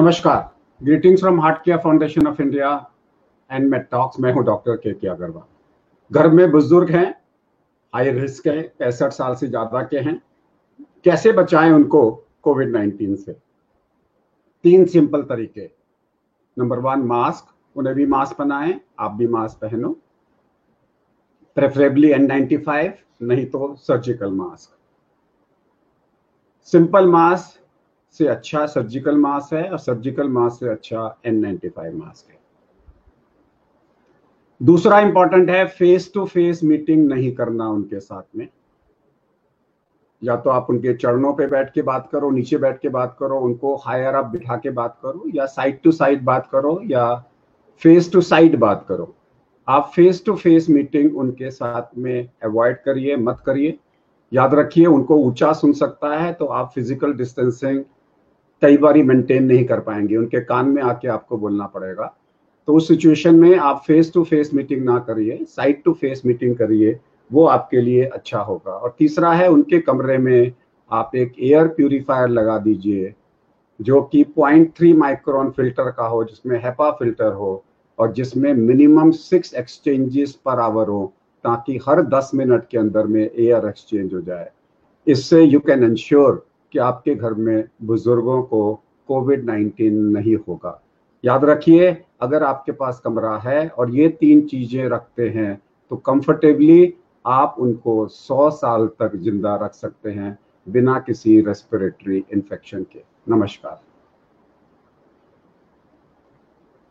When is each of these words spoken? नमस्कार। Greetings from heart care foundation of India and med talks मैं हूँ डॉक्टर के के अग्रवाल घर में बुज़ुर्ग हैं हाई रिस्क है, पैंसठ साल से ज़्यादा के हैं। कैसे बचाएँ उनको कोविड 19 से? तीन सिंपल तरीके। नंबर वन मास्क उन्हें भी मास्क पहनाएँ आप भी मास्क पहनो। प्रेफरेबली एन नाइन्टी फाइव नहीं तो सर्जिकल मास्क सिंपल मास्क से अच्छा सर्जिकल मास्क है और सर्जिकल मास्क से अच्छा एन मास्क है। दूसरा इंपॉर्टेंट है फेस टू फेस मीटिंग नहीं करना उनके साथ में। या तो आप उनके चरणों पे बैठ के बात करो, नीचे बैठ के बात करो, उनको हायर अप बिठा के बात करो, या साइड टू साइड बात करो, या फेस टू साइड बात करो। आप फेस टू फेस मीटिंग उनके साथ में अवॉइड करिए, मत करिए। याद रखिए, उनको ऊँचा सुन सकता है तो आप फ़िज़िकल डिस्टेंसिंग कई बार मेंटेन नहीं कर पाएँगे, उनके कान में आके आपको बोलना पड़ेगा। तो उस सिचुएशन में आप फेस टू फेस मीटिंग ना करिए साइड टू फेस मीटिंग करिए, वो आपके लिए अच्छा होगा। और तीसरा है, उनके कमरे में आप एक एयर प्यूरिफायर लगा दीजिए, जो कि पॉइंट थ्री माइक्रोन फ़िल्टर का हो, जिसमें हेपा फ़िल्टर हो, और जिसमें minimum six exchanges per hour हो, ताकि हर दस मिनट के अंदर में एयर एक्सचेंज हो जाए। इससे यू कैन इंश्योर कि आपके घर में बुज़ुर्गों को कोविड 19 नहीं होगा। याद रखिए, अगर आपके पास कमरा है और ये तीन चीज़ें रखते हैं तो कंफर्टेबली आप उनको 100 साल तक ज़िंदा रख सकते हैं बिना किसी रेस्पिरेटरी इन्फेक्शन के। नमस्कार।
नमस्कार। 0.00 0.38
Greetings 0.80 1.20
from 1.20 1.40
heart 1.40 1.58
care 1.64 1.78
foundation 1.78 2.26
of 2.26 2.40
India 2.42 2.68
and 3.50 3.68
med 3.70 3.88
talks 3.90 4.20
मैं 4.20 4.32
हूँ 4.32 4.44
डॉक्टर 4.44 4.76
के 4.76 4.92
के 4.92 5.08
अग्रवाल 5.08 6.18
घर 6.18 6.28
में 6.28 6.50
बुज़ुर्ग 6.50 6.90
हैं 6.90 7.10
हाई 7.92 8.10
रिस्क 8.10 8.46
है, 8.46 8.62
पैंसठ 8.78 9.12
साल 9.12 9.34
से 9.34 9.46
ज़्यादा 9.46 9.82
के 9.82 9.98
हैं। 9.98 10.16
कैसे 11.04 11.32
बचाएँ 11.32 11.72
उनको 11.72 12.10
कोविड 12.42 12.72
19 12.76 13.16
से? 13.16 13.32
तीन 14.64 14.84
सिंपल 14.86 15.22
तरीके। 15.22 15.68
नंबर 16.56 16.78
वन 16.78 17.02
मास्क 17.06 17.78
उन्हें 17.78 17.94
भी 17.94 18.06
मास्क 18.06 18.36
पहनाएँ 18.36 18.80
आप 18.98 19.12
भी 19.12 19.26
मास्क 19.28 19.60
पहनो। 19.60 19.96
प्रेफरेबली 21.56 22.12
एन 22.12 22.26
नाइन्टी 22.26 22.56
फाइव 22.56 22.92
नहीं 23.22 23.46
तो 23.46 23.74
सर्जिकल 23.78 24.32
मास्क 24.32 24.76
सिंपल 26.72 27.08
मास्क 27.08 27.59
से 28.18 28.26
अच्छा 28.26 28.64
सर्जिकल 28.66 29.16
मास्क 29.16 29.54
है 29.54 29.68
और 29.70 29.78
सर्जिकल 29.78 30.28
मास्क 30.28 30.60
से 30.60 30.68
अच्छा 30.68 31.16
एन 31.26 31.60
मास्क 31.74 32.30
है। 32.30 32.38
दूसरा 34.60 34.98
इंपॉर्टेंट 35.00 35.50
है 35.50 35.66
फेस 35.68 36.10
टू 36.14 36.24
फेस 36.26 36.62
मीटिंग 36.64 37.06
नहीं 37.08 37.32
करना 37.32 37.68
उनके 37.68 38.00
साथ 38.00 38.22
में। 38.36 38.48
या 40.22 40.36
तो 40.36 40.50
आप 40.50 40.66
उनके 40.70 40.92
चरणों 40.94 41.32
पे 41.34 41.46
बैठ 41.46 41.72
के 41.72 41.82
बात 41.82 42.08
करो, 42.12 42.30
नीचे 42.30 42.56
बैठ 42.56 42.80
के 42.80 42.88
बात 42.88 43.16
करो, 43.20 43.38
उनको 43.38 43.74
हायर 43.76 44.14
अप 44.14 44.24
बिठा 44.24 44.56
के 44.56 44.70
बात 44.70 44.98
करो, 45.02 45.24
या 45.34 45.46
साइड 45.46 45.80
टू 45.82 45.92
साइड 45.92 46.24
बात 46.24 46.48
करो, 46.52 46.80
या 46.84 47.14
फेस 47.82 48.12
टू 48.12 48.20
साइड 48.20 48.58
बात 48.58 48.84
करो। 48.88 49.14
आप 49.68 49.90
फेस 49.94 50.22
टू 50.26 50.34
फेस 50.36 50.68
मीटिंग 50.70 51.16
उनके 51.18 51.50
साथ 51.50 51.96
में 51.98 52.28
अवॉइड 52.44 52.76
करिए, 52.76 53.16
मत 53.16 53.42
करिए। 53.46 53.78
याद 54.32 54.54
रखिए, 54.54 54.86
उनको 54.86 55.16
ऊँचा 55.16 55.52
सुन 55.52 55.72
सकता 55.72 56.16
है 56.16 56.32
तो 56.32 56.46
आप 56.46 56.70
फ़िज़िकल 56.74 57.12
डिस्टेंसिंग 57.14 57.82
कई 58.62 58.76
बार 58.76 58.94
मेंटेन 58.94 59.44
नहीं 59.44 59.64
कर 59.64 59.80
पाएँगे, 59.80 60.16
उनके 60.16 60.40
कान 60.40 60.68
में 60.68 60.82
आके 60.82 61.08
आपको 61.08 61.38
बोलना 61.38 61.66
पड़ेगा। 61.66 62.16
तो 62.66 62.74
उस 62.74 62.88
सिचुएशन 62.88 63.34
में 63.34 63.56
आप 63.56 63.82
फेस 63.86 64.12
टू 64.14 64.24
फेस 64.24 64.50
मीटिंग 64.54 64.84
ना 64.84 64.98
करिए 64.98 65.44
साइड 65.44 65.82
टू 65.82 65.92
फेस 65.92 66.22
मीटिंग 66.26 66.56
करिए, 66.56 66.98
वो 67.32 67.46
आपके 67.46 67.80
लिए 67.80 68.04
अच्छा 68.04 68.38
होगा। 68.38 68.72
और 68.72 68.94
तीसरा 68.98 69.32
है, 69.32 69.48
उनके 69.48 69.78
कमरे 69.78 70.18
में 70.18 70.52
आप 70.92 71.10
एक 71.16 71.32
एयर 71.40 71.68
प्यूरिफायर 71.68 72.28
लगा 72.28 72.58
दीजिए, 72.58 73.14
जो 73.80 74.02
कि 74.02 74.24
पॉइंट 74.24 74.72
थ्री 74.76 74.92
माइक्रोन 74.92 75.50
फ़िल्टर 75.50 75.90
का 75.90 76.06
हो, 76.06 76.24
जिसमें 76.24 76.64
हेपा 76.64 76.90
फ़िल्टर 76.90 77.32
हो, 77.32 77.64
और 77.98 78.12
जिसमें 78.12 78.54
minimum 78.54 79.10
six 79.10 79.54
exchanges 79.54 80.32
per 80.32 80.58
hour 80.58 80.88
हो, 80.88 81.12
ताकि 81.44 81.80
हर 81.88 82.02
दस 82.02 82.30
मिनट 82.34 82.64
के 82.70 82.78
अंदर 82.78 83.06
में 83.06 83.30
एयर 83.38 83.68
एक्सचेंज 83.68 84.14
हो 84.14 84.20
जाए। 84.20 84.50
इससे 85.06 85.42
यू 85.42 85.60
कैन 85.60 85.84
इंश्योर 85.84 86.46
कि 86.72 86.78
आपके 86.80 87.14
घर 87.14 87.34
में 87.34 87.64
बुज़ुर्गों 87.82 88.42
को 88.42 88.62
कोविड 89.08 89.44
19 89.44 89.92
नहीं 90.12 90.36
होगा। 90.38 90.80
याद 91.24 91.44
रखिए, 91.44 91.90
अगर 92.20 92.42
आपके 92.42 92.72
पास 92.72 93.00
कमरा 93.04 93.36
है 93.38 93.66
और 93.68 93.90
ये 93.90 94.08
तीन 94.10 94.46
चीज़ें 94.46 94.88
रखते 94.88 95.28
हैं 95.28 95.60
तो 95.90 95.96
कंफर्टेबली 95.98 96.94
आप 97.24 97.56
उनको 97.58 98.06
100 98.08 98.50
साल 98.52 98.86
तक 99.00 99.16
ज़िंदा 99.16 99.56
रख 99.56 99.74
सकते 99.74 100.10
हैं 100.10 100.38
बिना 100.66 100.98
किसी 101.00 101.40
रेस्पिरेटरी 101.40 102.24
इन्फेक्शन 102.32 102.82
के। 102.92 103.02
नमस्कार। 103.28 103.80